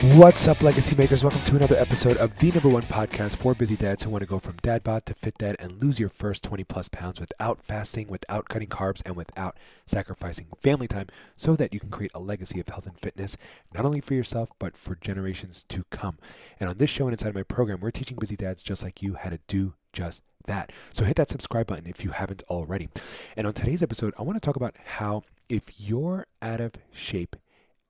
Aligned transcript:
What's 0.00 0.46
up, 0.46 0.62
legacy 0.62 0.94
makers? 0.94 1.24
Welcome 1.24 1.42
to 1.42 1.56
another 1.56 1.74
episode 1.74 2.18
of 2.18 2.38
the 2.38 2.52
number 2.52 2.68
one 2.68 2.82
podcast 2.82 3.34
for 3.34 3.52
busy 3.52 3.74
dads 3.74 4.04
who 4.04 4.10
want 4.10 4.22
to 4.22 4.28
go 4.28 4.38
from 4.38 4.54
dad 4.62 4.84
bod 4.84 5.04
to 5.06 5.14
fit 5.14 5.36
dad 5.38 5.56
and 5.58 5.82
lose 5.82 5.98
your 5.98 6.08
first 6.08 6.44
20 6.44 6.62
plus 6.62 6.88
pounds 6.88 7.18
without 7.18 7.60
fasting, 7.60 8.06
without 8.06 8.48
cutting 8.48 8.68
carbs, 8.68 9.02
and 9.04 9.16
without 9.16 9.56
sacrificing 9.86 10.46
family 10.60 10.86
time 10.86 11.08
so 11.34 11.56
that 11.56 11.74
you 11.74 11.80
can 11.80 11.90
create 11.90 12.12
a 12.14 12.22
legacy 12.22 12.60
of 12.60 12.68
health 12.68 12.86
and 12.86 12.96
fitness, 12.96 13.36
not 13.74 13.84
only 13.84 14.00
for 14.00 14.14
yourself, 14.14 14.52
but 14.60 14.76
for 14.76 14.94
generations 14.94 15.64
to 15.68 15.82
come. 15.90 16.16
And 16.60 16.70
on 16.70 16.76
this 16.76 16.90
show 16.90 17.06
and 17.08 17.12
inside 17.12 17.30
of 17.30 17.34
my 17.34 17.42
program, 17.42 17.80
we're 17.80 17.90
teaching 17.90 18.18
busy 18.20 18.36
dads 18.36 18.62
just 18.62 18.84
like 18.84 19.02
you 19.02 19.14
how 19.14 19.30
to 19.30 19.40
do 19.48 19.74
just 19.92 20.22
that. 20.46 20.70
So 20.92 21.06
hit 21.06 21.16
that 21.16 21.28
subscribe 21.28 21.66
button 21.66 21.88
if 21.88 22.04
you 22.04 22.10
haven't 22.10 22.44
already. 22.48 22.88
And 23.36 23.48
on 23.48 23.52
today's 23.52 23.82
episode, 23.82 24.14
I 24.16 24.22
want 24.22 24.36
to 24.36 24.46
talk 24.46 24.54
about 24.54 24.76
how 24.98 25.24
if 25.48 25.72
you're 25.76 26.28
out 26.40 26.60
of 26.60 26.74
shape, 26.92 27.34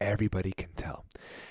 everybody 0.00 0.52
can 0.52 0.72
tell. 0.76 1.04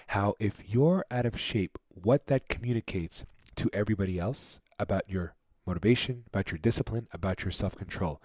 How, 0.07 0.35
if 0.39 0.61
you're 0.67 1.05
out 1.11 1.25
of 1.25 1.39
shape, 1.39 1.77
what 1.89 2.27
that 2.27 2.47
communicates 2.47 3.25
to 3.55 3.69
everybody 3.73 4.19
else 4.19 4.59
about 4.79 5.09
your 5.09 5.33
motivation, 5.65 6.23
about 6.27 6.51
your 6.51 6.57
discipline, 6.57 7.07
about 7.11 7.43
your 7.43 7.51
self 7.51 7.75
control. 7.75 8.21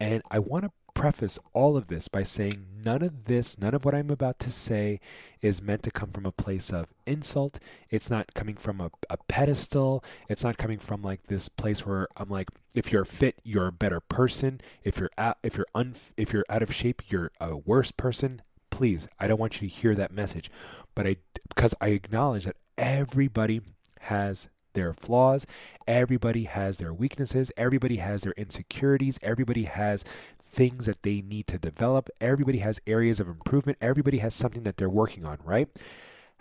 And 0.00 0.22
I 0.30 0.38
want 0.38 0.64
to 0.64 0.70
preface 0.94 1.38
all 1.52 1.76
of 1.76 1.86
this 1.88 2.08
by 2.08 2.22
saying 2.22 2.66
none 2.84 3.02
of 3.02 3.24
this, 3.24 3.58
none 3.58 3.74
of 3.74 3.84
what 3.84 3.94
I'm 3.94 4.10
about 4.10 4.38
to 4.40 4.50
say 4.50 5.00
is 5.40 5.62
meant 5.62 5.82
to 5.84 5.90
come 5.90 6.10
from 6.10 6.26
a 6.26 6.32
place 6.32 6.72
of 6.72 6.86
insult. 7.06 7.58
It's 7.90 8.10
not 8.10 8.34
coming 8.34 8.56
from 8.56 8.80
a, 8.80 8.90
a 9.10 9.16
pedestal. 9.28 10.04
It's 10.28 10.42
not 10.44 10.58
coming 10.58 10.78
from 10.78 11.02
like 11.02 11.26
this 11.26 11.48
place 11.48 11.84
where 11.86 12.08
I'm 12.16 12.28
like, 12.28 12.48
if 12.74 12.92
you're 12.92 13.04
fit, 13.04 13.40
you're 13.44 13.68
a 13.68 13.72
better 13.72 14.00
person. 14.00 14.60
If 14.82 14.98
you're 14.98 15.10
out, 15.18 15.38
if 15.42 15.56
you're 15.56 15.66
un, 15.74 15.94
if 16.16 16.32
you're 16.32 16.46
out 16.48 16.62
of 16.62 16.74
shape, 16.74 17.02
you're 17.08 17.30
a 17.40 17.56
worse 17.56 17.92
person 17.92 18.42
please, 18.78 19.08
I 19.18 19.26
don't 19.26 19.40
want 19.40 19.60
you 19.60 19.68
to 19.68 19.74
hear 19.74 19.96
that 19.96 20.12
message. 20.12 20.52
But 20.94 21.04
I, 21.04 21.16
because 21.48 21.74
I 21.80 21.88
acknowledge 21.88 22.44
that 22.44 22.54
everybody 22.76 23.60
has 24.02 24.48
their 24.72 24.92
flaws, 24.92 25.48
everybody 25.88 26.44
has 26.44 26.76
their 26.76 26.94
weaknesses, 26.94 27.50
everybody 27.56 27.96
has 27.96 28.22
their 28.22 28.34
insecurities, 28.36 29.18
everybody 29.20 29.64
has 29.64 30.04
things 30.40 30.86
that 30.86 31.02
they 31.02 31.22
need 31.22 31.48
to 31.48 31.58
develop, 31.58 32.08
everybody 32.20 32.58
has 32.58 32.80
areas 32.86 33.18
of 33.18 33.26
improvement, 33.26 33.78
everybody 33.80 34.18
has 34.18 34.32
something 34.32 34.62
that 34.62 34.76
they're 34.76 34.88
working 34.88 35.24
on, 35.24 35.38
right? 35.42 35.68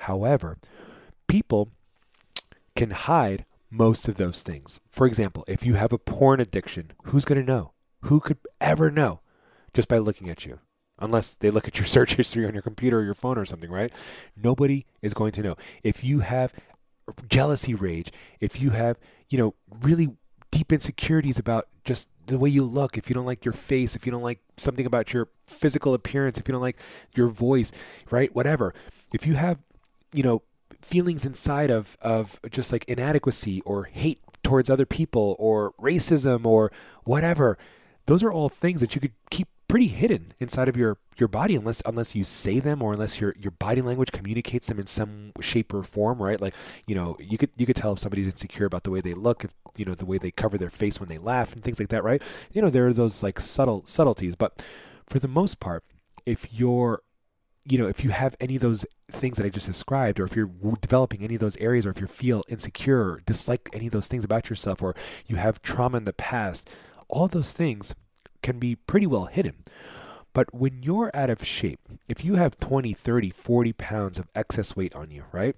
However, 0.02 0.60
people 1.28 1.72
can 2.76 2.92
hide 2.92 3.46
most 3.72 4.08
of 4.08 4.18
those 4.18 4.44
things. 4.44 4.80
For 4.92 5.08
example, 5.08 5.44
if 5.48 5.66
you 5.66 5.74
have 5.74 5.92
a 5.92 5.98
porn 5.98 6.40
addiction, 6.40 6.92
who's 7.06 7.26
going 7.26 7.44
to 7.44 7.52
know? 7.52 7.72
Who 8.02 8.20
could 8.20 8.38
ever 8.62 8.92
know 8.92 9.22
just 9.74 9.88
by 9.88 9.98
looking 9.98 10.30
at 10.30 10.46
you? 10.46 10.60
Unless 11.00 11.36
they 11.36 11.50
look 11.50 11.68
at 11.68 11.78
your 11.78 11.86
search 11.98 12.16
history 12.16 12.46
on 12.46 12.54
your 12.54 12.64
computer 12.64 13.00
or 13.00 13.04
your 13.04 13.14
phone 13.14 13.38
or 13.38 13.46
something, 13.46 13.72
right? 13.72 13.92
Nobody 14.36 14.86
is 15.02 15.14
going 15.14 15.32
to 15.34 15.42
know. 15.42 15.56
If 15.84 16.04
you 16.04 16.20
have 16.20 16.54
jealousy 17.30 17.74
rage, 17.74 18.12
if 18.40 18.60
you 18.62 18.72
have, 18.72 18.98
you 19.30 19.38
know, 19.38 19.56
really 19.82 20.10
deep 20.52 20.72
insecurities 20.72 21.40
about 21.40 21.68
just 21.84 22.10
the 22.26 22.38
way 22.38 22.50
you 22.50 22.64
look, 22.64 22.98
if 22.98 23.10
you 23.10 23.14
don't 23.14 23.26
like 23.26 23.46
your 23.46 23.54
face, 23.54 23.96
if 23.96 24.06
you 24.06 24.12
don't 24.12 24.24
like 24.24 24.40
something 24.58 24.86
about 24.86 25.14
your 25.14 25.30
physical 25.46 25.94
appearance, 25.94 26.38
if 26.38 26.48
you 26.48 26.52
don't 26.52 26.62
like 26.62 26.80
your 27.16 27.28
voice, 27.28 27.72
right? 28.12 28.34
Whatever. 28.36 28.74
If 29.14 29.26
you 29.26 29.36
have, 29.36 29.60
you 30.14 30.24
know, 30.24 30.42
feelings 30.82 31.26
inside 31.26 31.70
of 31.70 31.98
of 32.02 32.40
just 32.52 32.72
like 32.72 32.86
inadequacy 32.86 33.62
or 33.62 33.86
hate 33.86 34.20
towards 34.44 34.70
other 34.70 34.86
people 34.86 35.36
or 35.40 35.74
racism 35.82 36.46
or 36.46 36.72
whatever, 37.04 37.58
those 38.06 38.24
are 38.24 38.32
all 38.32 38.50
things 38.50 38.82
that 38.82 38.96
you 38.96 39.02
could 39.02 39.14
keep 39.30 39.48
pretty 39.68 39.88
hidden 39.88 40.34
inside 40.40 40.68
of 40.68 40.78
your 40.78 40.98
your 41.18 41.28
body 41.28 41.56
unless 41.56 41.82
unless 41.86 42.16
you 42.16 42.24
say 42.24 42.60
them 42.60 42.82
or 42.82 42.94
unless 42.94 43.20
your 43.20 43.36
your 43.38 43.52
body 43.52 43.82
language 43.82 44.12
communicates 44.12 44.68
them 44.68 44.80
in 44.80 44.86
some 44.86 45.32
shape 45.42 45.74
or 45.74 45.84
form 45.84 46.22
right? 46.22 46.40
Like 46.40 46.54
you 46.86 46.96
know 46.96 47.18
you 47.20 47.38
could 47.38 47.50
you 47.58 47.66
could 47.66 47.76
tell 47.76 47.94
if 47.94 48.00
somebody's 48.00 48.28
insecure 48.28 48.66
about 48.66 48.84
the 48.84 48.92
way 48.92 49.02
they 49.02 49.14
look 49.14 49.44
if 49.44 49.52
you 49.76 49.86
know 49.86 49.96
the 49.96 50.06
way 50.06 50.18
they 50.18 50.32
cover 50.32 50.58
their 50.58 50.70
face 50.70 51.00
when 51.00 51.10
they 51.10 51.18
laugh 51.18 51.54
and 51.54 51.64
things 51.64 51.80
like 51.80 51.90
that 51.90 52.04
right? 52.04 52.22
You 52.52 52.62
know 52.62 52.70
there 52.70 52.88
are 52.88 52.94
those 52.94 53.24
like 53.24 53.40
subtle 53.40 53.84
subtleties 53.86 54.36
but 54.36 54.64
for 55.06 55.20
the 55.20 55.28
most 55.28 55.60
part 55.60 55.84
if 56.26 56.48
you're 56.52 57.02
you 57.66 57.78
know 57.78 57.88
if 57.88 58.04
you 58.04 58.12
have 58.12 58.36
any 58.40 58.56
of 58.56 58.62
those 58.62 58.86
things 59.12 59.38
that 59.38 59.46
i 59.46 59.50
just 59.50 59.66
described 59.66 60.20
or 60.20 60.26
if 60.26 60.36
you're 60.36 60.52
developing 60.82 61.22
any 61.22 61.36
of 61.36 61.42
those 61.42 61.58
areas 61.58 61.86
or 61.86 61.90
if 61.90 62.00
you 62.00 62.08
feel 62.08 62.44
insecure 62.48 63.12
or 63.12 63.22
dislike 63.26 63.70
any 63.74 63.88
of 63.88 63.94
those 63.94 64.08
things 64.08 64.24
about 64.24 64.50
yourself 64.50 64.82
or 64.82 64.96
you 65.26 65.36
have 65.36 65.62
trauma 65.62 65.98
in 65.98 66.04
the 66.06 66.14
past 66.14 66.70
all 67.10 67.28
those 67.28 67.52
things 67.54 67.94
can 68.42 68.60
be 68.60 68.76
pretty 68.76 69.08
well 69.08 69.26
hidden. 69.26 69.64
But 70.34 70.54
when 70.54 70.84
you're 70.84 71.10
out 71.16 71.30
of 71.30 71.44
shape, 71.44 71.80
if 72.08 72.24
you 72.24 72.36
have 72.36 72.58
20, 72.58 72.94
30, 72.94 73.32
40 73.32 73.74
pounds 73.74 74.20
of 74.20 74.28
excess 74.36 74.76
weight 74.76 74.96
on 74.96 75.10
you, 75.10 75.24
right? 75.32 75.56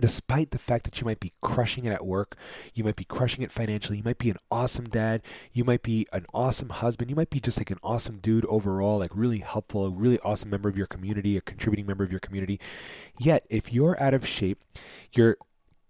Despite 0.00 0.50
the 0.50 0.58
fact 0.58 0.84
that 0.84 1.00
you 1.00 1.04
might 1.04 1.20
be 1.20 1.32
crushing 1.40 1.84
it 1.84 1.92
at 1.92 2.04
work, 2.04 2.36
you 2.74 2.82
might 2.82 2.96
be 2.96 3.04
crushing 3.04 3.42
it 3.42 3.52
financially, 3.52 3.98
you 3.98 4.04
might 4.04 4.18
be 4.18 4.30
an 4.30 4.36
awesome 4.50 4.86
dad, 4.86 5.22
you 5.52 5.64
might 5.64 5.82
be 5.82 6.06
an 6.12 6.26
awesome 6.34 6.70
husband, 6.70 7.08
you 7.08 7.16
might 7.16 7.30
be 7.30 7.40
just 7.40 7.58
like 7.58 7.70
an 7.70 7.78
awesome 7.82 8.18
dude 8.18 8.44
overall, 8.46 8.98
like 8.98 9.12
really 9.14 9.38
helpful, 9.38 9.86
a 9.86 9.90
really 9.90 10.18
awesome 10.20 10.50
member 10.50 10.68
of 10.68 10.76
your 10.76 10.86
community, 10.86 11.36
a 11.36 11.40
contributing 11.40 11.86
member 11.86 12.04
of 12.04 12.10
your 12.10 12.20
community. 12.20 12.58
Yet, 13.18 13.46
if 13.48 13.72
you're 13.72 14.02
out 14.02 14.12
of 14.12 14.26
shape, 14.26 14.62
you're 15.12 15.36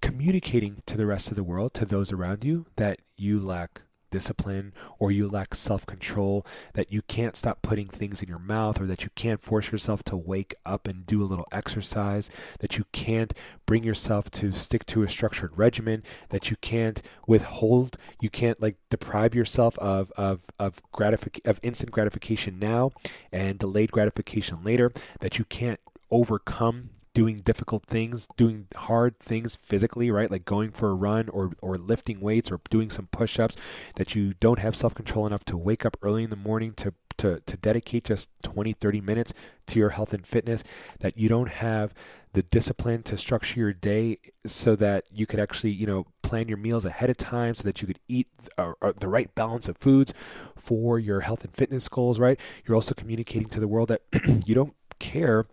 communicating 0.02 0.82
to 0.86 0.96
the 0.96 1.06
rest 1.06 1.30
of 1.30 1.36
the 1.36 1.44
world, 1.44 1.72
to 1.74 1.84
those 1.84 2.12
around 2.12 2.44
you, 2.44 2.66
that 2.76 3.00
you 3.16 3.40
lack 3.40 3.82
discipline 4.12 4.72
or 5.00 5.10
you 5.10 5.26
lack 5.26 5.56
self 5.56 5.84
control, 5.84 6.46
that 6.74 6.92
you 6.92 7.02
can't 7.02 7.36
stop 7.36 7.62
putting 7.62 7.88
things 7.88 8.22
in 8.22 8.28
your 8.28 8.38
mouth, 8.38 8.80
or 8.80 8.86
that 8.86 9.02
you 9.02 9.10
can't 9.16 9.42
force 9.42 9.72
yourself 9.72 10.04
to 10.04 10.16
wake 10.16 10.54
up 10.64 10.86
and 10.86 11.04
do 11.04 11.20
a 11.20 11.26
little 11.26 11.48
exercise, 11.50 12.30
that 12.60 12.78
you 12.78 12.84
can't 12.92 13.34
bring 13.66 13.82
yourself 13.82 14.30
to 14.30 14.52
stick 14.52 14.86
to 14.86 15.02
a 15.02 15.08
structured 15.08 15.58
regimen, 15.58 16.04
that 16.28 16.50
you 16.50 16.56
can't 16.60 17.02
withhold, 17.26 17.96
you 18.20 18.30
can't 18.30 18.62
like 18.62 18.76
deprive 18.88 19.34
yourself 19.34 19.76
of 19.78 20.12
of 20.12 20.42
of 20.60 20.80
gratific- 20.92 21.40
of 21.44 21.58
instant 21.64 21.90
gratification 21.90 22.60
now 22.60 22.92
and 23.32 23.58
delayed 23.58 23.90
gratification 23.90 24.62
later, 24.62 24.92
that 25.18 25.38
you 25.38 25.44
can't 25.44 25.80
overcome 26.10 26.90
doing 27.14 27.38
difficult 27.38 27.84
things, 27.86 28.26
doing 28.36 28.66
hard 28.76 29.18
things 29.18 29.56
physically, 29.56 30.10
right? 30.10 30.30
Like 30.30 30.44
going 30.44 30.70
for 30.70 30.90
a 30.90 30.94
run 30.94 31.28
or, 31.28 31.52
or 31.60 31.76
lifting 31.76 32.20
weights 32.20 32.50
or 32.50 32.60
doing 32.70 32.90
some 32.90 33.06
push 33.08 33.38
ups, 33.38 33.56
that 33.96 34.14
you 34.14 34.34
don't 34.34 34.58
have 34.58 34.74
self 34.76 34.94
control 34.94 35.26
enough 35.26 35.44
to 35.46 35.56
wake 35.56 35.84
up 35.84 35.96
early 36.02 36.24
in 36.24 36.30
the 36.30 36.36
morning 36.36 36.72
to, 36.74 36.94
to, 37.18 37.40
to 37.40 37.56
dedicate 37.56 38.04
just 38.04 38.30
20, 38.42 38.72
30 38.72 39.00
minutes 39.00 39.34
to 39.66 39.78
your 39.78 39.90
health 39.90 40.12
and 40.12 40.26
fitness, 40.26 40.64
that 41.00 41.18
you 41.18 41.28
don't 41.28 41.50
have 41.50 41.92
the 42.32 42.42
discipline 42.42 43.02
to 43.02 43.16
structure 43.16 43.60
your 43.60 43.72
day 43.74 44.18
so 44.46 44.74
that 44.76 45.04
you 45.12 45.26
could 45.26 45.38
actually, 45.38 45.70
you 45.70 45.86
know, 45.86 46.06
plan 46.22 46.48
your 46.48 46.56
meals 46.56 46.86
ahead 46.86 47.10
of 47.10 47.16
time 47.18 47.54
so 47.54 47.62
that 47.62 47.82
you 47.82 47.86
could 47.86 47.98
eat 48.08 48.26
uh, 48.56 48.72
uh, 48.80 48.92
the 48.98 49.08
right 49.08 49.34
balance 49.34 49.68
of 49.68 49.76
foods 49.76 50.14
for 50.56 50.98
your 50.98 51.20
health 51.20 51.44
and 51.44 51.54
fitness 51.54 51.88
goals, 51.88 52.18
right? 52.18 52.40
You're 52.64 52.74
also 52.74 52.94
communicating 52.94 53.50
to 53.50 53.60
the 53.60 53.68
world 53.68 53.88
that 53.88 54.00
you 54.46 54.54
don't 54.54 54.74
care 54.98 55.46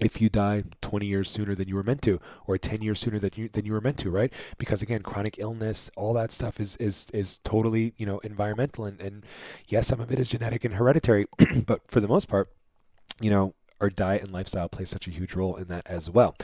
if 0.00 0.20
you 0.20 0.28
die 0.28 0.64
20 0.80 1.06
years 1.06 1.30
sooner 1.30 1.54
than 1.54 1.68
you 1.68 1.74
were 1.74 1.82
meant 1.82 2.02
to 2.02 2.20
or 2.46 2.58
10 2.58 2.82
years 2.82 3.00
sooner 3.00 3.18
than 3.18 3.30
you 3.34 3.48
than 3.48 3.64
you 3.64 3.72
were 3.72 3.80
meant 3.80 3.98
to 3.98 4.10
right? 4.10 4.32
Because 4.58 4.82
again 4.82 5.02
chronic 5.02 5.38
illness 5.38 5.90
all 5.96 6.12
that 6.14 6.32
stuff 6.32 6.60
is 6.60 6.76
is 6.76 7.06
is 7.12 7.38
totally 7.44 7.94
you 7.96 8.06
know 8.06 8.18
environmental 8.20 8.84
and 8.84 9.00
and 9.00 9.24
yes 9.66 9.86
some 9.86 10.00
of 10.00 10.10
it 10.10 10.18
is 10.18 10.28
genetic 10.28 10.64
and 10.64 10.74
hereditary 10.74 11.26
but 11.66 11.80
for 11.88 12.00
the 12.00 12.08
most 12.08 12.28
part 12.28 12.50
you 13.20 13.30
know 13.30 13.54
our 13.80 13.90
diet 13.90 14.22
and 14.22 14.32
lifestyle 14.32 14.68
plays 14.68 14.90
such 14.90 15.08
a 15.08 15.10
huge 15.10 15.34
role 15.34 15.56
in 15.56 15.66
that 15.68 15.86
as 15.86 16.08
well. 16.08 16.36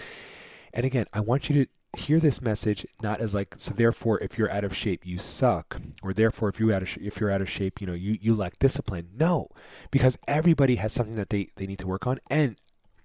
And 0.73 0.85
again 0.85 1.07
i 1.13 1.21
want 1.21 1.49
you 1.49 1.65
to 1.65 1.71
hear 1.97 2.21
this 2.21 2.43
message 2.43 2.87
not 3.03 3.21
as 3.21 3.35
like 3.35 3.55
so 3.57 3.73
therefore 3.73 4.21
if 4.21 4.37
you're 4.37 4.51
out 4.51 4.63
of 4.63 4.77
shape 4.77 5.07
you 5.07 5.19
suck 5.19 5.81
or 6.03 6.13
therefore 6.13 6.51
if 6.51 6.61
you 6.61 6.73
out 6.73 6.83
of 6.83 6.89
sh- 6.89 6.99
if 7.01 7.19
you're 7.19 7.31
out 7.31 7.41
of 7.41 7.49
shape 7.49 7.81
you 7.81 7.87
know 7.87 7.95
you 7.95 8.19
you 8.21 8.35
lack 8.35 8.59
discipline. 8.59 9.09
No 9.15 9.49
because 9.91 10.19
everybody 10.29 10.77
has 10.77 10.93
something 10.93 11.17
that 11.17 11.31
they 11.31 11.49
they 11.57 11.67
need 11.67 11.79
to 11.79 11.87
work 11.87 12.07
on 12.07 12.19
and 12.31 12.57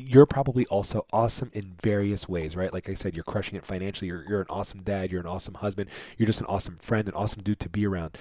you're 0.08 0.26
probably 0.26 0.66
also 0.68 1.06
awesome 1.12 1.50
in 1.54 1.76
various 1.82 2.28
ways, 2.28 2.56
right? 2.56 2.74
Like 2.74 2.90
I 2.90 2.94
said, 2.94 3.16
you're 3.16 3.24
crushing 3.24 3.58
it 3.58 3.66
financially. 3.66 4.08
You're, 4.08 4.26
you're 4.28 4.42
an 4.42 4.48
awesome 4.50 4.82
dad. 4.84 5.12
You're 5.12 5.22
an 5.22 5.28
awesome 5.28 5.56
husband. 5.56 5.90
You're 6.18 6.28
just 6.28 6.42
an 6.42 6.48
awesome 6.48 6.78
friend, 6.78 7.08
an 7.08 7.14
awesome 7.14 7.44
dude 7.44 7.60
to 7.62 7.70
be 7.70 7.86
around. 7.86 8.18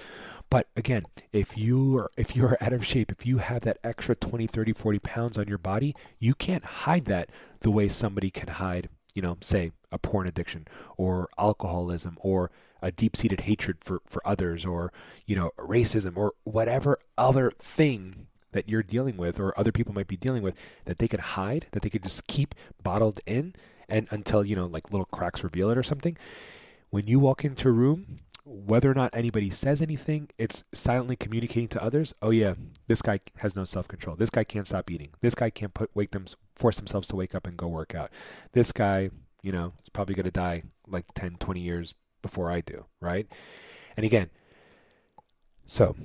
But 0.49 0.67
again, 0.75 1.03
if 1.31 1.57
you 1.57 1.97
are, 1.97 2.11
if 2.17 2.35
you 2.35 2.45
are 2.45 2.57
out 2.61 2.73
of 2.73 2.85
shape, 2.85 3.11
if 3.11 3.25
you 3.25 3.39
have 3.39 3.61
that 3.61 3.77
extra 3.83 4.15
20, 4.15 4.47
30, 4.47 4.73
40 4.73 4.99
pounds 4.99 5.37
on 5.37 5.47
your 5.47 5.57
body, 5.57 5.95
you 6.19 6.33
can't 6.33 6.63
hide 6.63 7.05
that 7.05 7.29
the 7.61 7.71
way 7.71 7.87
somebody 7.87 8.29
can 8.29 8.47
hide, 8.47 8.89
you 9.13 9.21
know, 9.21 9.37
say 9.41 9.71
a 9.91 9.97
porn 9.97 10.27
addiction 10.27 10.67
or 10.97 11.29
alcoholism 11.37 12.17
or 12.21 12.51
a 12.81 12.91
deep-seated 12.91 13.41
hatred 13.41 13.77
for 13.79 14.01
for 14.05 14.21
others 14.27 14.65
or 14.65 14.91
you 15.25 15.37
know 15.37 15.51
racism 15.57 16.17
or 16.17 16.33
whatever 16.43 16.99
other 17.17 17.49
thing 17.57 18.27
that 18.53 18.69
you're 18.69 18.83
dealing 18.83 19.17
with 19.17 19.39
or 19.39 19.57
other 19.59 19.71
people 19.71 19.93
might 19.93 20.07
be 20.07 20.17
dealing 20.17 20.41
with 20.41 20.55
that 20.85 20.99
they 20.99 21.07
could 21.07 21.19
hide 21.19 21.67
that 21.71 21.81
they 21.81 21.89
could 21.89 22.03
just 22.03 22.27
keep 22.27 22.55
bottled 22.81 23.19
in 23.25 23.53
and 23.89 24.07
until 24.09 24.45
you 24.45 24.55
know 24.55 24.65
like 24.65 24.91
little 24.91 25.05
cracks 25.05 25.43
reveal 25.43 25.69
it 25.69 25.77
or 25.77 25.83
something 25.83 26.17
when 26.89 27.07
you 27.07 27.19
walk 27.19 27.43
into 27.43 27.67
a 27.67 27.71
room 27.71 28.17
whether 28.45 28.91
or 28.91 28.93
not 28.93 29.15
anybody 29.15 29.49
says 29.49 29.81
anything, 29.81 30.29
it's 30.37 30.63
silently 30.73 31.15
communicating 31.15 31.69
to 31.69 31.83
others. 31.83 32.13
Oh 32.21 32.29
yeah, 32.29 32.55
this 32.87 33.01
guy 33.01 33.21
has 33.37 33.55
no 33.55 33.63
self-control. 33.63 34.17
This 34.17 34.29
guy 34.29 34.43
can't 34.43 34.67
stop 34.67 34.91
eating. 34.91 35.09
This 35.21 35.35
guy 35.35 35.49
can't 35.49 35.73
put 35.73 35.89
wake 35.93 36.11
them 36.11 36.25
force 36.55 36.77
themselves 36.77 37.07
to 37.09 37.15
wake 37.15 37.33
up 37.33 37.47
and 37.47 37.55
go 37.55 37.67
work 37.67 37.95
out. 37.95 38.11
This 38.51 38.71
guy, 38.71 39.11
you 39.41 39.51
know, 39.51 39.73
is 39.81 39.89
probably 39.89 40.15
going 40.15 40.25
to 40.25 40.31
die 40.31 40.63
like 40.87 41.05
10, 41.15 41.37
20 41.39 41.61
years 41.61 41.95
before 42.21 42.51
I 42.51 42.61
do, 42.61 42.85
right? 42.99 43.27
And 43.95 44.05
again, 44.05 44.29
so 45.65 45.95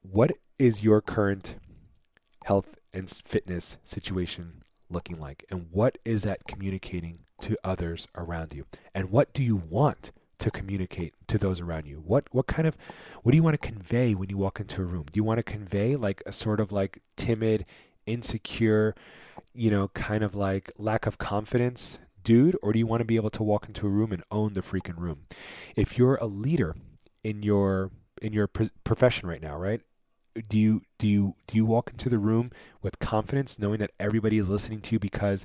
what 0.00 0.32
is 0.62 0.84
your 0.84 1.00
current 1.00 1.56
health 2.44 2.76
and 2.92 3.10
fitness 3.10 3.78
situation 3.82 4.62
looking 4.88 5.18
like? 5.18 5.44
And 5.50 5.66
what 5.72 5.98
is 6.04 6.22
that 6.22 6.46
communicating 6.46 7.24
to 7.40 7.58
others 7.64 8.06
around 8.14 8.54
you? 8.54 8.66
And 8.94 9.10
what 9.10 9.32
do 9.32 9.42
you 9.42 9.56
want 9.56 10.12
to 10.38 10.52
communicate 10.52 11.14
to 11.26 11.36
those 11.36 11.60
around 11.60 11.86
you? 11.86 11.96
What 11.96 12.28
what 12.30 12.46
kind 12.46 12.68
of 12.68 12.76
what 13.24 13.32
do 13.32 13.36
you 13.36 13.42
want 13.42 13.60
to 13.60 13.66
convey 13.66 14.14
when 14.14 14.30
you 14.30 14.38
walk 14.38 14.60
into 14.60 14.82
a 14.82 14.84
room? 14.84 15.06
Do 15.10 15.18
you 15.18 15.24
want 15.24 15.38
to 15.38 15.42
convey 15.42 15.96
like 15.96 16.22
a 16.26 16.30
sort 16.30 16.60
of 16.60 16.70
like 16.70 17.02
timid, 17.16 17.66
insecure, 18.06 18.94
you 19.52 19.68
know, 19.68 19.88
kind 19.88 20.22
of 20.22 20.36
like 20.36 20.70
lack 20.78 21.06
of 21.06 21.18
confidence 21.18 21.98
dude 22.22 22.56
or 22.62 22.72
do 22.72 22.78
you 22.78 22.86
want 22.86 23.00
to 23.00 23.04
be 23.04 23.16
able 23.16 23.30
to 23.30 23.42
walk 23.42 23.66
into 23.66 23.84
a 23.84 23.90
room 23.90 24.12
and 24.12 24.22
own 24.30 24.52
the 24.52 24.60
freaking 24.60 24.96
room? 24.96 25.26
If 25.74 25.98
you're 25.98 26.14
a 26.20 26.26
leader 26.26 26.76
in 27.24 27.42
your 27.42 27.90
in 28.20 28.32
your 28.32 28.46
profession 28.46 29.28
right 29.28 29.42
now, 29.42 29.56
right? 29.56 29.80
Do 30.48 30.58
you 30.58 30.82
do 30.98 31.06
you 31.06 31.34
do 31.46 31.56
you 31.56 31.64
walk 31.66 31.90
into 31.90 32.08
the 32.08 32.18
room 32.18 32.50
with 32.80 32.98
confidence 32.98 33.58
knowing 33.58 33.78
that 33.78 33.90
everybody 34.00 34.38
is 34.38 34.48
listening 34.48 34.80
to 34.82 34.94
you 34.94 34.98
because 34.98 35.44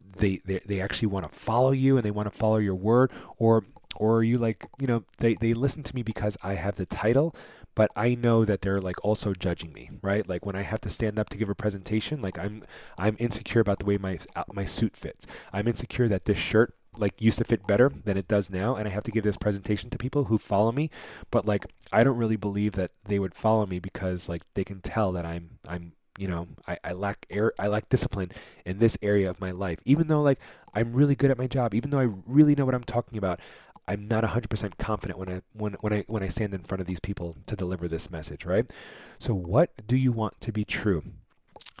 they, 0.00 0.40
they, 0.44 0.60
they 0.66 0.80
actually 0.80 1.08
want 1.08 1.30
to 1.30 1.38
follow 1.38 1.72
you 1.72 1.96
and 1.96 2.04
they 2.04 2.10
want 2.10 2.30
to 2.30 2.36
follow 2.36 2.56
your 2.58 2.74
word? 2.74 3.10
Or 3.36 3.64
or 3.96 4.16
are 4.18 4.22
you 4.22 4.38
like 4.38 4.66
you 4.78 4.86
know 4.86 5.04
they 5.18 5.34
they 5.34 5.54
listen 5.54 5.82
to 5.82 5.94
me 5.94 6.02
because 6.02 6.36
I 6.42 6.54
have 6.54 6.76
the 6.76 6.86
title 6.86 7.34
but 7.74 7.90
I 7.94 8.14
know 8.14 8.44
that 8.44 8.62
they're 8.62 8.80
like 8.80 9.02
also 9.04 9.32
judging 9.32 9.72
me 9.72 9.90
right? 10.02 10.28
Like 10.28 10.44
when 10.46 10.56
I 10.56 10.62
have 10.62 10.80
to 10.82 10.90
stand 10.90 11.18
up 11.18 11.28
to 11.30 11.36
give 11.36 11.48
a 11.48 11.54
presentation 11.54 12.20
like 12.22 12.38
I'm 12.38 12.64
I'm 12.96 13.16
insecure 13.18 13.60
about 13.60 13.80
the 13.80 13.86
way 13.86 13.98
my 13.98 14.18
uh, 14.36 14.44
my 14.52 14.64
suit 14.64 14.96
fits. 14.96 15.26
I'm 15.52 15.66
insecure 15.66 16.08
that 16.08 16.26
this 16.26 16.38
shirt 16.38 16.74
like 16.98 17.20
used 17.20 17.38
to 17.38 17.44
fit 17.44 17.66
better 17.66 17.90
than 18.04 18.16
it 18.16 18.28
does 18.28 18.50
now 18.50 18.74
and 18.74 18.88
I 18.88 18.90
have 18.90 19.04
to 19.04 19.10
give 19.10 19.24
this 19.24 19.36
presentation 19.36 19.90
to 19.90 19.98
people 19.98 20.24
who 20.24 20.38
follow 20.38 20.72
me 20.72 20.90
but 21.30 21.46
like 21.46 21.66
I 21.92 22.04
don't 22.04 22.16
really 22.16 22.36
believe 22.36 22.72
that 22.72 22.92
they 23.04 23.18
would 23.18 23.34
follow 23.34 23.66
me 23.66 23.78
because 23.78 24.28
like 24.28 24.42
they 24.54 24.64
can 24.64 24.80
tell 24.80 25.12
that 25.12 25.24
I'm 25.24 25.58
I'm 25.66 25.92
you 26.18 26.28
know 26.28 26.48
I, 26.66 26.78
I 26.82 26.92
lack 26.92 27.26
air 27.30 27.52
I 27.58 27.68
lack 27.68 27.88
discipline 27.88 28.32
in 28.64 28.78
this 28.78 28.98
area 29.02 29.30
of 29.30 29.40
my 29.40 29.52
life 29.52 29.78
even 29.84 30.08
though 30.08 30.22
like 30.22 30.40
I'm 30.74 30.92
really 30.92 31.14
good 31.14 31.30
at 31.30 31.38
my 31.38 31.46
job 31.46 31.74
even 31.74 31.90
though 31.90 32.00
I 32.00 32.08
really 32.26 32.54
know 32.54 32.64
what 32.64 32.74
I'm 32.74 32.84
talking 32.84 33.18
about 33.18 33.40
I'm 33.88 34.06
not 34.06 34.22
100% 34.22 34.76
confident 34.76 35.18
when 35.18 35.30
I 35.30 35.40
when 35.54 35.72
when 35.80 35.92
I 35.94 36.04
when 36.08 36.22
I 36.22 36.28
stand 36.28 36.52
in 36.52 36.62
front 36.62 36.82
of 36.82 36.86
these 36.86 37.00
people 37.00 37.36
to 37.46 37.56
deliver 37.56 37.88
this 37.88 38.10
message, 38.10 38.44
right? 38.44 38.70
So 39.18 39.32
what 39.32 39.70
do 39.86 39.96
you 39.96 40.12
want 40.12 40.42
to 40.42 40.52
be 40.52 40.66
true 40.66 41.04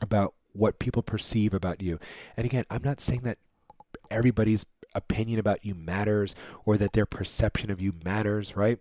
about 0.00 0.32
what 0.54 0.78
people 0.78 1.02
perceive 1.02 1.52
about 1.52 1.82
you? 1.82 1.98
And 2.34 2.46
again, 2.46 2.64
I'm 2.70 2.82
not 2.82 3.02
saying 3.02 3.20
that 3.24 3.36
everybody's 4.10 4.66
opinion 4.94 5.38
about 5.38 5.64
you 5.64 5.74
matters 5.74 6.34
or 6.64 6.76
that 6.76 6.92
their 6.92 7.06
perception 7.06 7.70
of 7.70 7.80
you 7.80 7.94
matters, 8.04 8.56
right? 8.56 8.80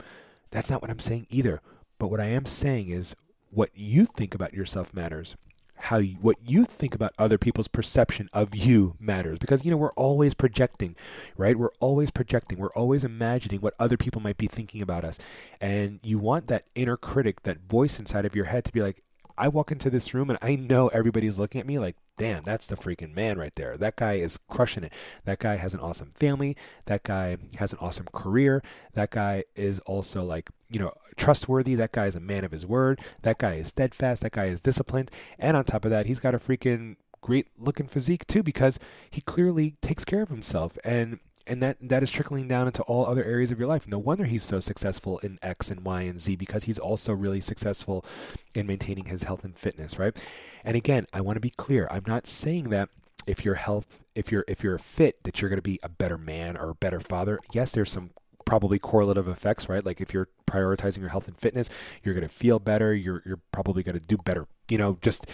That's 0.51 0.69
not 0.69 0.81
what 0.81 0.91
I'm 0.91 0.99
saying 0.99 1.27
either. 1.29 1.61
But 1.99 2.07
what 2.07 2.19
I 2.19 2.25
am 2.25 2.45
saying 2.45 2.89
is 2.89 3.15
what 3.49 3.71
you 3.73 4.05
think 4.05 4.35
about 4.35 4.53
yourself 4.53 4.93
matters. 4.93 5.35
How 5.79 5.97
you, 5.97 6.15
what 6.21 6.37
you 6.43 6.65
think 6.65 6.95
about 6.95 7.13
other 7.19 7.37
people's 7.37 7.67
perception 7.67 8.29
of 8.33 8.55
you 8.55 8.95
matters. 8.99 9.37
Because 9.37 9.63
you 9.63 9.69
know 9.69 9.77
we're 9.77 9.91
always 9.91 10.33
projecting 10.33 10.95
right? 11.37 11.57
We're 11.57 11.69
always 11.79 12.09
projecting. 12.09 12.57
We're 12.57 12.73
always 12.73 13.03
imagining 13.03 13.61
what 13.61 13.75
other 13.79 13.97
people 13.97 14.21
might 14.21 14.37
be 14.37 14.47
thinking 14.47 14.81
about 14.81 15.03
us. 15.05 15.19
And 15.61 15.99
you 16.01 16.17
want 16.17 16.47
that 16.47 16.65
inner 16.73 16.97
critic 16.97 17.43
that 17.43 17.61
voice 17.69 17.99
inside 17.99 18.25
of 18.25 18.35
your 18.35 18.45
head 18.45 18.65
to 18.65 18.71
be 18.71 18.81
like 18.81 19.03
I 19.37 19.47
walk 19.49 19.71
into 19.71 19.89
this 19.89 20.13
room 20.13 20.29
and 20.29 20.39
I 20.41 20.55
know 20.55 20.87
everybody's 20.87 21.37
looking 21.37 21.61
at 21.61 21.67
me 21.67 21.77
like, 21.77 21.95
damn, 22.17 22.41
that's 22.41 22.67
the 22.67 22.75
freaking 22.75 23.13
man 23.15 23.37
right 23.37 23.55
there. 23.55 23.77
That 23.77 23.95
guy 23.95 24.13
is 24.13 24.39
crushing 24.49 24.83
it. 24.83 24.93
That 25.25 25.39
guy 25.39 25.55
has 25.55 25.73
an 25.73 25.79
awesome 25.79 26.11
family. 26.15 26.57
That 26.85 27.03
guy 27.03 27.37
has 27.57 27.73
an 27.73 27.79
awesome 27.79 28.07
career. 28.11 28.63
That 28.93 29.11
guy 29.11 29.43
is 29.55 29.79
also 29.81 30.23
like, 30.23 30.49
you 30.69 30.79
know, 30.79 30.93
trustworthy. 31.15 31.75
That 31.75 31.91
guy 31.91 32.05
is 32.07 32.15
a 32.15 32.19
man 32.19 32.43
of 32.43 32.51
his 32.51 32.65
word. 32.65 32.99
That 33.21 33.37
guy 33.37 33.55
is 33.55 33.67
steadfast. 33.67 34.21
That 34.23 34.31
guy 34.31 34.45
is 34.45 34.59
disciplined. 34.59 35.11
And 35.37 35.55
on 35.55 35.63
top 35.63 35.85
of 35.85 35.91
that, 35.91 36.07
he's 36.07 36.19
got 36.19 36.35
a 36.35 36.39
freaking 36.39 36.95
great 37.21 37.47
looking 37.57 37.87
physique 37.87 38.25
too 38.27 38.43
because 38.43 38.79
he 39.09 39.21
clearly 39.21 39.75
takes 39.81 40.05
care 40.05 40.21
of 40.21 40.29
himself 40.29 40.77
and 40.83 41.19
and 41.47 41.61
that 41.63 41.77
that 41.81 42.03
is 42.03 42.11
trickling 42.11 42.47
down 42.47 42.67
into 42.67 42.81
all 42.83 43.05
other 43.05 43.23
areas 43.23 43.51
of 43.51 43.59
your 43.59 43.67
life. 43.67 43.87
No 43.87 43.99
wonder 43.99 44.25
he's 44.25 44.43
so 44.43 44.59
successful 44.59 45.19
in 45.19 45.39
X 45.41 45.71
and 45.71 45.81
Y 45.81 46.01
and 46.01 46.19
Z 46.19 46.35
because 46.35 46.65
he's 46.65 46.79
also 46.79 47.13
really 47.13 47.41
successful 47.41 48.05
in 48.53 48.67
maintaining 48.67 49.05
his 49.05 49.23
health 49.23 49.43
and 49.43 49.57
fitness, 49.57 49.97
right? 49.97 50.15
And 50.63 50.75
again, 50.75 51.07
I 51.13 51.21
want 51.21 51.37
to 51.37 51.41
be 51.41 51.49
clear. 51.49 51.87
I'm 51.89 52.03
not 52.05 52.27
saying 52.27 52.69
that 52.69 52.89
if 53.25 53.43
you're 53.43 53.55
health 53.55 53.99
if 54.15 54.31
you're 54.31 54.43
if 54.47 54.63
you're 54.63 54.77
fit 54.79 55.23
that 55.23 55.41
you're 55.41 55.49
going 55.49 55.57
to 55.57 55.61
be 55.61 55.79
a 55.83 55.89
better 55.89 56.17
man 56.17 56.57
or 56.57 56.71
a 56.71 56.75
better 56.75 56.99
father. 56.99 57.39
Yes, 57.53 57.71
there's 57.71 57.91
some 57.91 58.09
probably 58.45 58.79
correlative 58.79 59.27
effects, 59.27 59.69
right? 59.69 59.85
Like 59.85 60.01
if 60.01 60.13
you're 60.13 60.29
prioritizing 60.47 60.99
your 60.99 61.09
health 61.09 61.27
and 61.27 61.37
fitness, 61.37 61.69
you're 62.03 62.15
going 62.15 62.27
to 62.27 62.33
feel 62.33 62.57
better. 62.59 62.95
You're 62.95 63.21
you're 63.25 63.39
probably 63.51 63.83
going 63.83 63.99
to 63.99 64.05
do 64.05 64.17
better. 64.17 64.47
You 64.69 64.79
know, 64.79 64.97
just 65.01 65.27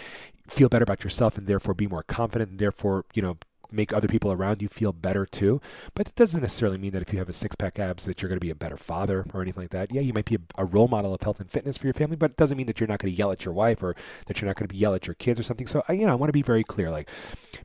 feel 0.48 0.68
better 0.68 0.82
about 0.82 1.02
yourself 1.02 1.38
and 1.38 1.46
therefore 1.46 1.72
be 1.74 1.86
more 1.86 2.02
confident 2.02 2.50
and 2.50 2.58
therefore, 2.58 3.06
you 3.14 3.22
know, 3.22 3.38
make 3.70 3.92
other 3.92 4.08
people 4.08 4.32
around 4.32 4.62
you 4.62 4.68
feel 4.68 4.92
better 4.92 5.26
too. 5.26 5.60
But 5.94 6.08
it 6.08 6.14
doesn't 6.14 6.40
necessarily 6.40 6.78
mean 6.78 6.92
that 6.92 7.02
if 7.02 7.12
you 7.12 7.18
have 7.18 7.28
a 7.28 7.32
six 7.32 7.56
pack 7.56 7.78
abs 7.78 8.04
that 8.04 8.20
you're 8.20 8.28
going 8.28 8.38
to 8.38 8.44
be 8.44 8.50
a 8.50 8.54
better 8.54 8.76
father 8.76 9.26
or 9.32 9.42
anything 9.42 9.62
like 9.64 9.70
that. 9.70 9.92
Yeah, 9.92 10.00
you 10.00 10.12
might 10.12 10.24
be 10.24 10.36
a, 10.36 10.62
a, 10.62 10.64
role 10.64 10.88
model 10.88 11.14
of 11.14 11.22
health 11.22 11.40
and 11.40 11.50
fitness 11.50 11.76
for 11.76 11.86
your 11.86 11.94
family, 11.94 12.16
but 12.16 12.32
it 12.32 12.36
doesn't 12.36 12.56
mean 12.56 12.66
that 12.66 12.80
you're 12.80 12.88
not 12.88 12.98
going 12.98 13.12
to 13.12 13.18
yell 13.18 13.32
at 13.32 13.44
your 13.44 13.54
wife 13.54 13.82
or 13.82 13.94
that 14.26 14.40
you're 14.40 14.48
not 14.48 14.56
going 14.56 14.68
to 14.68 14.76
yell 14.76 14.94
at 14.94 15.06
your 15.06 15.14
kids 15.14 15.38
or 15.38 15.42
something. 15.42 15.66
So, 15.66 15.82
I, 15.88 15.92
you 15.92 16.06
know, 16.06 16.12
I 16.12 16.16
want 16.16 16.28
to 16.28 16.34
be 16.34 16.42
very 16.42 16.64
clear. 16.64 16.90
Like, 16.90 17.10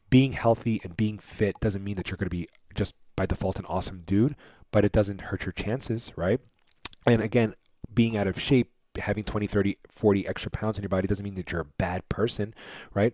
being 0.09 0.33
healthy 0.33 0.81
and 0.83 0.95
being 0.95 1.19
fit 1.19 1.59
doesn't 1.59 1.83
mean 1.83 1.95
that 1.95 2.09
you're 2.09 2.17
going 2.17 2.29
to 2.29 2.35
be 2.35 2.47
just 2.75 2.93
by 3.15 3.25
default 3.25 3.59
an 3.59 3.65
awesome 3.65 4.03
dude, 4.05 4.35
but 4.71 4.85
it 4.85 4.91
doesn't 4.91 5.21
hurt 5.21 5.45
your 5.45 5.53
chances, 5.53 6.11
right? 6.15 6.39
And 7.05 7.21
again, 7.21 7.53
being 7.93 8.17
out 8.17 8.27
of 8.27 8.39
shape 8.39 8.71
having 8.97 9.23
20, 9.23 9.47
30, 9.47 9.77
40 9.87 10.27
extra 10.27 10.51
pounds 10.51 10.77
in 10.77 10.83
your 10.83 10.89
body 10.89 11.07
doesn't 11.07 11.23
mean 11.23 11.35
that 11.35 11.51
you're 11.51 11.61
a 11.61 11.65
bad 11.65 12.07
person, 12.09 12.53
right? 12.93 13.13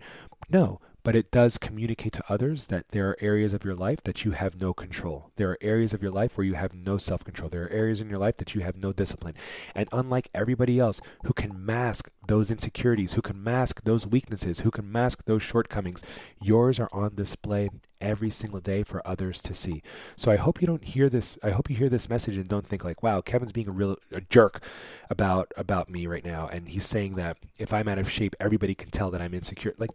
No, 0.50 0.80
but 1.06 1.16
it 1.16 1.30
does 1.30 1.60
communicate 1.60 2.12
to 2.14 2.24
others 2.28 2.66
that 2.66 2.90
there 2.90 3.08
are 3.08 3.18
areas 3.22 3.54
of 3.54 3.64
your 3.64 3.76
life 3.76 4.02
that 4.06 4.26
you 4.26 4.32
have 4.32 4.60
no 4.60 4.74
control. 4.74 5.30
There 5.36 5.52
are 5.52 5.58
areas 5.62 5.94
of 5.94 6.02
your 6.02 6.12
life 6.12 6.36
where 6.36 6.48
you 6.48 6.56
have 6.56 6.74
no 6.74 6.98
self 6.98 7.24
control. 7.24 7.48
There 7.48 7.66
are 7.66 7.70
areas 7.70 8.02
in 8.02 8.10
your 8.10 8.18
life 8.18 8.38
that 8.38 8.56
you 8.56 8.62
have 8.62 8.76
no 8.76 8.92
discipline. 8.92 9.36
And 9.76 9.88
unlike 9.92 10.30
everybody 10.34 10.80
else 10.80 11.00
who 11.24 11.34
can 11.34 11.64
mask 11.64 12.10
those 12.28 12.50
insecurities, 12.50 13.14
who 13.14 13.22
can 13.22 13.44
mask 13.44 13.84
those 13.84 14.08
weaknesses, 14.08 14.62
who 14.62 14.72
can 14.72 14.92
mask 14.92 15.26
those 15.26 15.44
shortcomings, 15.44 16.04
yours 16.42 16.80
are 16.80 16.90
on 16.92 17.14
display 17.14 17.70
every 18.02 18.32
single 18.32 18.60
day 18.60 18.82
for 18.82 19.08
others 19.08 19.42
to 19.44 19.54
see. 19.54 19.84
So 20.16 20.32
I 20.32 20.38
hope 20.38 20.60
you 20.60 20.66
don't 20.66 20.84
hear 20.84 21.08
this. 21.08 21.38
I 21.44 21.52
hope 21.52 21.70
you 21.70 21.76
hear 21.76 21.90
this 21.90 22.10
message 22.10 22.36
and 22.36 22.48
don't 22.48 22.66
think 22.66 22.84
like, 22.84 23.04
"Wow, 23.04 23.22
Kevin's 23.22 23.52
being 23.52 23.70
a 23.70 23.72
real 23.72 23.98
a 24.12 24.22
jerk 24.22 24.64
about 25.12 25.52
about 25.56 25.88
me 25.88 26.08
right 26.08 26.26
now," 26.26 26.48
and 26.48 26.68
he's 26.68 26.86
saying 26.86 27.14
that 27.16 27.38
if 27.60 27.72
I'm 27.72 27.88
out 27.88 28.00
of 28.00 28.10
shape, 28.10 28.36
everybody 28.40 28.74
can 28.74 28.90
tell 28.90 29.12
that 29.12 29.22
I'm 29.22 29.36
insecure. 29.36 29.76
Like 29.78 29.92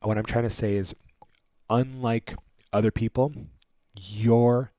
what 0.00 0.18
I'm 0.18 0.24
trying 0.24 0.44
to 0.44 0.50
say 0.50 0.76
is, 0.76 0.94
unlike 1.68 2.34
other 2.72 2.90
people, 2.90 3.32
your 3.94 4.72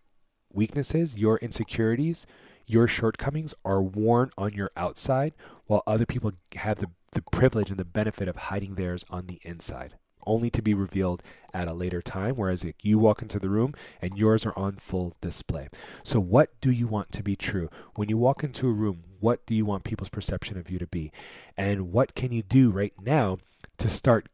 weaknesses, 0.52 1.18
your 1.18 1.38
insecurities, 1.38 2.26
your 2.66 2.88
shortcomings 2.88 3.54
are 3.64 3.82
worn 3.82 4.30
on 4.38 4.54
your 4.54 4.72
outside, 4.76 5.34
while 5.66 5.84
other 5.88 6.06
people 6.06 6.34
have 6.56 6.80
the, 6.80 6.90
the 7.14 7.22
privilege 7.32 7.70
and 7.70 7.80
the 7.80 7.86
benefit 7.86 8.28
of 8.28 8.36
hiding 8.36 8.76
theirs 8.76 9.06
on 9.10 9.28
the 9.28 9.40
inside, 9.44 9.96
only 10.26 10.50
to 10.50 10.62
be 10.62 10.74
revealed 10.74 11.24
at 11.54 11.70
a 11.70 11.74
later 11.74 12.02
time. 12.02 12.36
Whereas 12.36 12.66
like, 12.66 12.84
you 12.84 13.00
walk 13.00 13.22
into 13.22 13.40
the 13.40 13.50
room 13.50 13.74
and 14.02 14.18
yours 14.18 14.46
are 14.46 14.58
on 14.58 14.76
full 14.76 15.14
display. 15.22 15.70
So, 16.04 16.20
what 16.20 16.50
do 16.60 16.70
you 16.70 16.88
want 16.88 17.14
to 17.14 17.24
be 17.24 17.38
true? 17.38 17.70
When 17.96 18.10
you 18.10 18.18
walk 18.18 18.44
into 18.44 18.68
a 18.68 18.74
room, 18.74 19.04
what 19.20 19.46
do 19.46 19.56
you 19.56 19.66
want 19.66 19.86
people's 19.86 20.10
perception 20.10 20.58
of 20.58 20.70
you 20.70 20.78
to 20.78 20.88
be? 20.88 21.12
And 21.56 21.94
what 21.94 22.16
can 22.16 22.34
you 22.34 22.44
do 22.44 22.70
right 22.70 22.94
now 23.02 23.38
to 23.78 23.88
start 23.88 24.28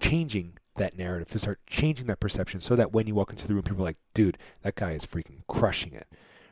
changing 0.00 0.58
that 0.76 0.96
narrative, 0.96 1.28
to 1.28 1.38
start 1.38 1.60
changing 1.66 2.06
that 2.06 2.20
perception 2.20 2.60
so 2.60 2.76
that 2.76 2.92
when 2.92 3.06
you 3.06 3.14
walk 3.14 3.30
into 3.30 3.46
the 3.46 3.54
room, 3.54 3.62
people 3.62 3.82
are 3.82 3.88
like, 3.88 3.98
dude, 4.14 4.38
that 4.62 4.74
guy 4.74 4.92
is 4.92 5.06
freaking 5.06 5.40
crushing 5.48 5.92
it. 5.92 6.06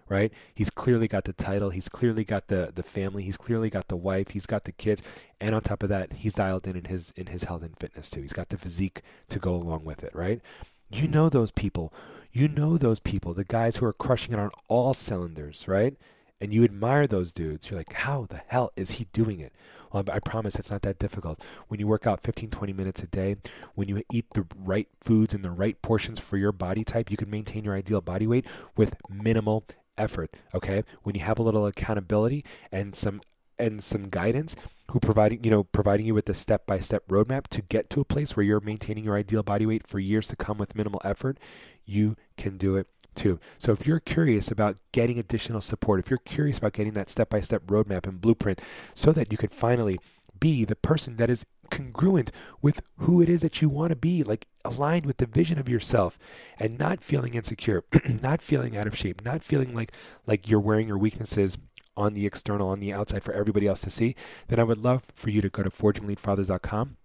Right? 0.07 0.33
He's 0.55 0.69
clearly 0.69 1.09
got 1.09 1.25
the 1.25 1.33
title. 1.33 1.71
He's 1.71 1.89
clearly 1.89 2.25
got 2.25 2.49
the 2.49 2.71
the 2.75 2.83
family. 2.83 3.23
He's 3.23 3.39
clearly 3.39 3.71
got 3.71 3.89
the 3.89 3.97
wife. 3.97 4.31
He's 4.31 4.45
got 4.45 4.65
the 4.65 4.73
kids, 4.73 5.03
and 5.41 5.55
on 5.55 5.63
top 5.63 5.83
of 5.83 5.89
that, 5.89 6.13
he's 6.13 6.35
dialed 6.35 6.67
in 6.67 6.77
in 6.77 6.85
his 6.85 7.15
in 7.17 7.29
his 7.29 7.45
health 7.45 7.63
and 7.63 7.75
fitness 7.79 8.11
too. 8.11 8.21
He's 8.21 8.35
got 8.35 8.51
the 8.51 8.59
physique 8.59 9.01
to 9.31 9.39
go 9.39 9.55
along 9.55 9.87
with 9.87 10.05
it. 10.05 10.15
Right? 10.15 10.43
You 10.91 11.05
mm-hmm. 11.05 11.13
know 11.13 11.29
those 11.31 11.51
people. 11.51 11.91
You 12.33 12.49
know 12.49 12.77
those 12.77 13.01
people. 13.01 13.33
The 13.33 13.45
guys 13.45 13.77
who 13.77 13.87
are 13.87 13.95
crushing 13.95 14.35
it 14.35 14.39
on 14.39 14.51
all 14.69 14.93
cylinders. 14.93 15.65
Right? 15.67 15.97
And 16.41 16.53
you 16.53 16.65
admire 16.65 17.07
those 17.07 17.33
dudes. 17.33 17.71
You're 17.71 17.81
like, 17.81 17.93
how 17.93 18.27
the 18.29 18.43
hell 18.49 18.73
is 18.77 18.93
he 18.93 19.07
doing 19.13 19.41
it? 19.41 19.53
Well, 19.93 20.05
I 20.13 20.19
promise 20.19 20.57
it's 20.57 20.71
not 20.71 20.83
that 20.83 20.99
difficult. 20.99 21.41
When 21.69 21.79
you 21.79 21.87
work 21.87 22.07
out 22.07 22.23
15, 22.23 22.51
20 22.51 22.73
minutes 22.73 23.03
a 23.03 23.07
day, 23.07 23.37
when 23.75 23.89
you 23.89 24.03
eat 24.13 24.27
the 24.35 24.47
right 24.57 24.89
foods 25.01 25.35
in 25.35 25.43
the 25.43 25.51
right 25.51 25.81
portions 25.83 26.19
for 26.19 26.37
your 26.37 26.53
body 26.53 26.85
type, 26.85 27.11
you 27.11 27.17
can 27.17 27.31
maintain 27.31 27.65
your 27.65 27.75
ideal 27.75 28.01
body 28.01 28.27
weight 28.27 28.47
with 28.77 28.97
minimal 29.09 29.65
effort. 29.97 30.35
Okay. 30.53 30.83
When 31.03 31.15
you 31.15 31.21
have 31.23 31.39
a 31.39 31.43
little 31.43 31.67
accountability 31.67 32.45
and 32.73 32.97
some 32.97 33.21
and 33.57 33.85
some 33.85 34.09
guidance 34.09 34.57
who 34.91 34.99
providing 34.99 35.45
you 35.45 35.51
know 35.51 35.63
providing 35.63 36.07
you 36.07 36.15
with 36.15 36.27
the 36.27 36.35
step 36.35 36.67
by 36.67 36.81
step 36.81 37.07
roadmap 37.09 37.47
to 37.47 37.63
get 37.63 37.89
to 37.91 38.01
a 38.01 38.05
place 38.05 38.37
where 38.37 38.45
you're 38.45 38.61
maintaining 38.61 39.05
your 39.05 39.17
ideal 39.17 39.45
body 39.45 39.65
weight 39.65 39.87
for 39.87 40.01
years 40.01 40.27
to 40.29 40.37
come 40.37 40.59
with 40.59 40.75
minimal 40.75 41.01
effort, 41.05 41.39
you 41.85 42.17
can 42.37 42.57
do 42.57 42.77
it 42.77 42.89
too. 43.15 43.39
So 43.59 43.73
if 43.73 43.87
you're 43.87 44.01
curious 44.01 44.51
about 44.51 44.79
getting 44.93 45.19
additional 45.19 45.61
support, 45.61 46.01
if 46.01 46.11
you're 46.11 46.19
curious 46.19 46.59
about 46.59 46.73
getting 46.73 46.93
that 46.95 47.11
step 47.11 47.31
by 47.31 47.41
step 47.41 47.63
roadmap 47.67 48.07
and 48.07 48.21
blueprint 48.21 48.61
so 48.95 49.13
that 49.13 49.31
you 49.31 49.39
could 49.39 49.53
finally 49.53 49.99
be 50.41 50.65
the 50.65 50.77
person 50.77 51.17
that 51.17 51.31
is 51.31 51.47
congruent 51.71 52.31
with 52.61 52.83
who 52.99 53.23
it 53.23 53.29
is 53.29 53.41
that 53.41 53.63
you 53.63 53.69
want 53.69 53.91
to 53.91 53.97
be, 53.97 54.23
like 54.23 54.47
aligned 54.65 55.07
with 55.07 55.17
the 55.19 55.27
vision 55.27 55.59
of 55.59 55.69
yourself 55.69 56.19
and 56.59 56.79
not 56.79 57.03
feeling 57.03 57.35
insecure, 57.35 57.85
not 58.23 58.43
feeling 58.43 58.77
out 58.77 58.87
of 58.87 58.97
shape, 58.97 59.25
not 59.25 59.43
feeling 59.43 59.75
like 59.75 59.93
like 60.27 60.49
you're 60.49 60.61
wearing 60.61 60.89
your 60.89 60.99
weaknesses 60.99 61.57
on 61.97 62.15
the 62.15 62.27
external, 62.27 62.69
on 62.69 62.81
the 62.81 62.93
outside 62.93 63.23
for 63.23 63.33
everybody 63.33 63.69
else 63.69 63.81
to 63.81 63.91
see, 63.91 64.17
then 64.49 64.59
I 64.59 64.65
would 64.65 64.79
love 64.79 65.05
for 65.15 65.31
you 65.31 65.41
to 65.41 65.49
go 65.49 65.63
to 65.63 65.71
forgingelitefathers.com 65.71 66.97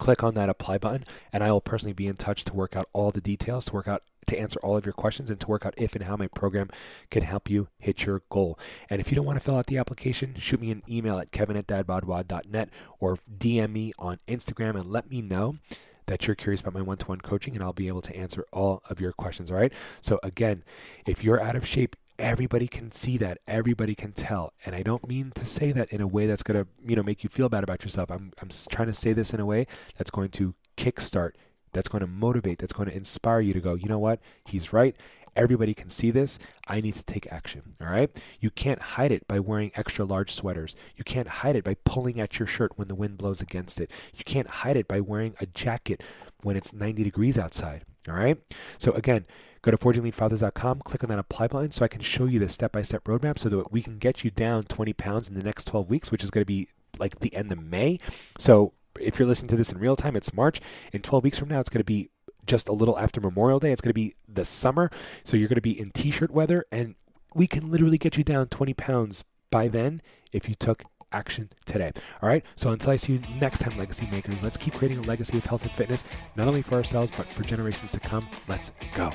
click 0.00 0.24
on 0.24 0.34
that 0.34 0.48
apply 0.48 0.78
button 0.78 1.04
and 1.32 1.44
I 1.44 1.52
will 1.52 1.60
personally 1.60 1.92
be 1.92 2.08
in 2.08 2.14
touch 2.14 2.42
to 2.44 2.54
work 2.54 2.74
out 2.74 2.88
all 2.92 3.12
the 3.12 3.20
details, 3.20 3.66
to 3.66 3.74
work 3.74 3.86
out 3.86 4.02
to 4.30 4.38
answer 4.38 4.58
all 4.62 4.76
of 4.76 4.86
your 4.86 4.92
questions 4.92 5.30
and 5.30 5.38
to 5.40 5.46
work 5.46 5.66
out 5.66 5.74
if 5.76 5.94
and 5.94 6.04
how 6.04 6.16
my 6.16 6.26
program 6.28 6.70
can 7.10 7.22
help 7.22 7.50
you 7.50 7.68
hit 7.78 8.06
your 8.06 8.22
goal. 8.30 8.58
And 8.88 9.00
if 9.00 9.10
you 9.10 9.16
don't 9.16 9.26
want 9.26 9.36
to 9.38 9.44
fill 9.44 9.56
out 9.56 9.66
the 9.66 9.78
application, 9.78 10.34
shoot 10.38 10.60
me 10.60 10.70
an 10.70 10.82
email 10.88 11.18
at 11.18 11.30
kevin 11.30 11.56
at 11.56 11.66
dadbodwod.net 11.66 12.70
or 12.98 13.18
DM 13.38 13.72
me 13.72 13.92
on 13.98 14.18
Instagram 14.26 14.76
and 14.76 14.86
let 14.86 15.10
me 15.10 15.22
know 15.22 15.56
that 16.06 16.26
you're 16.26 16.34
curious 16.34 16.60
about 16.60 16.74
my 16.74 16.82
one 16.82 16.96
to 16.98 17.06
one 17.06 17.20
coaching 17.20 17.54
and 17.54 17.62
I'll 17.62 17.72
be 17.72 17.88
able 17.88 18.02
to 18.02 18.16
answer 18.16 18.44
all 18.52 18.82
of 18.90 19.00
your 19.00 19.12
questions. 19.12 19.50
All 19.50 19.56
right. 19.56 19.72
So, 20.00 20.18
again, 20.22 20.64
if 21.06 21.22
you're 21.22 21.40
out 21.40 21.54
of 21.54 21.66
shape, 21.66 21.94
everybody 22.18 22.68
can 22.68 22.92
see 22.92 23.16
that 23.16 23.38
everybody 23.46 23.94
can 23.94 24.12
tell 24.12 24.52
and 24.66 24.74
i 24.76 24.82
don't 24.82 25.08
mean 25.08 25.32
to 25.34 25.42
say 25.42 25.72
that 25.72 25.88
in 25.88 26.02
a 26.02 26.06
way 26.06 26.26
that's 26.26 26.42
going 26.42 26.62
to 26.62 26.68
you 26.86 26.94
know 26.94 27.02
make 27.02 27.24
you 27.24 27.30
feel 27.30 27.48
bad 27.48 27.64
about 27.64 27.82
yourself 27.82 28.10
i'm, 28.10 28.30
I'm 28.42 28.50
trying 28.68 28.88
to 28.88 28.92
say 28.92 29.14
this 29.14 29.32
in 29.32 29.40
a 29.40 29.46
way 29.46 29.66
that's 29.96 30.10
going 30.10 30.28
to 30.32 30.54
kickstart 30.76 31.30
that's 31.72 31.88
going 31.88 32.00
to 32.00 32.06
motivate 32.06 32.58
that's 32.58 32.72
going 32.72 32.88
to 32.88 32.96
inspire 32.96 33.40
you 33.40 33.52
to 33.52 33.60
go 33.60 33.74
you 33.74 33.88
know 33.88 33.98
what? 33.98 34.20
He's 34.44 34.72
right. 34.72 34.96
Everybody 35.36 35.74
can 35.74 35.88
see 35.88 36.10
this. 36.10 36.40
I 36.66 36.80
need 36.80 36.96
to 36.96 37.04
take 37.04 37.30
action. 37.30 37.74
All 37.80 37.88
right 37.88 38.10
you 38.40 38.50
can't 38.50 38.80
hide 38.80 39.12
it 39.12 39.26
by 39.28 39.38
wearing 39.38 39.72
extra 39.74 40.04
large 40.04 40.32
sweaters. 40.32 40.76
You 40.96 41.04
can't 41.04 41.28
hide 41.28 41.56
it 41.56 41.64
by 41.64 41.76
pulling 41.84 42.20
at 42.20 42.38
your 42.38 42.46
shirt 42.46 42.72
when 42.76 42.88
the 42.88 42.94
wind 42.94 43.18
blows 43.18 43.40
against 43.40 43.80
it. 43.80 43.90
You 44.14 44.24
can't 44.24 44.48
hide 44.48 44.76
it 44.76 44.88
by 44.88 45.00
wearing 45.00 45.34
a 45.40 45.46
jacket 45.46 46.02
when 46.42 46.56
it's 46.56 46.72
90 46.72 47.02
degrees 47.04 47.38
outside. 47.38 47.84
All 48.08 48.14
right 48.14 48.38
so 48.78 48.92
again 48.92 49.26
Go 49.62 49.70
to 49.70 49.76
forgingelitefathers.com, 49.76 50.80
click 50.80 51.04
on 51.04 51.10
that 51.10 51.18
apply 51.18 51.48
button 51.48 51.70
so 51.70 51.84
I 51.84 51.88
can 51.88 52.00
show 52.00 52.24
you 52.24 52.38
the 52.38 52.48
step 52.48 52.72
by 52.72 52.80
step 52.80 53.04
roadmap 53.04 53.38
so 53.38 53.50
that 53.50 53.70
we 53.70 53.82
can 53.82 53.98
get 53.98 54.24
you 54.24 54.30
down 54.30 54.64
20 54.64 54.94
pounds 54.94 55.28
in 55.28 55.34
the 55.34 55.44
next 55.44 55.64
12 55.64 55.90
weeks, 55.90 56.10
which 56.10 56.24
is 56.24 56.30
going 56.30 56.42
to 56.42 56.46
be 56.46 56.68
like 56.98 57.20
the 57.20 57.34
end 57.34 57.52
of 57.52 57.62
May. 57.62 57.98
So 58.38 58.72
if 59.00 59.18
you're 59.18 59.28
listening 59.28 59.48
to 59.48 59.56
this 59.56 59.72
in 59.72 59.78
real 59.78 59.96
time, 59.96 60.16
it's 60.16 60.32
March. 60.32 60.60
In 60.92 61.02
12 61.02 61.24
weeks 61.24 61.38
from 61.38 61.48
now, 61.48 61.60
it's 61.60 61.70
going 61.70 61.80
to 61.80 61.84
be 61.84 62.10
just 62.46 62.68
a 62.68 62.72
little 62.72 62.98
after 62.98 63.20
Memorial 63.20 63.58
Day. 63.58 63.72
It's 63.72 63.80
going 63.80 63.90
to 63.90 63.94
be 63.94 64.14
the 64.28 64.44
summer. 64.44 64.90
So 65.24 65.36
you're 65.36 65.48
going 65.48 65.56
to 65.56 65.60
be 65.60 65.78
in 65.78 65.90
t 65.90 66.10
shirt 66.10 66.30
weather, 66.30 66.64
and 66.70 66.94
we 67.34 67.46
can 67.46 67.70
literally 67.70 67.98
get 67.98 68.16
you 68.16 68.24
down 68.24 68.48
20 68.48 68.74
pounds 68.74 69.24
by 69.50 69.68
then 69.68 70.02
if 70.32 70.48
you 70.48 70.54
took 70.54 70.82
action 71.12 71.50
today. 71.64 71.92
All 72.22 72.28
right. 72.28 72.44
So 72.56 72.70
until 72.70 72.90
I 72.90 72.96
see 72.96 73.14
you 73.14 73.20
next 73.40 73.60
time, 73.60 73.76
legacy 73.78 74.08
makers, 74.10 74.42
let's 74.42 74.56
keep 74.56 74.74
creating 74.74 74.98
a 74.98 75.02
legacy 75.02 75.38
of 75.38 75.46
health 75.46 75.62
and 75.62 75.72
fitness, 75.72 76.04
not 76.36 76.46
only 76.46 76.62
for 76.62 76.74
ourselves, 76.74 77.10
but 77.16 77.26
for 77.26 77.42
generations 77.42 77.92
to 77.92 78.00
come. 78.00 78.28
Let's 78.48 78.70
go. 78.94 79.10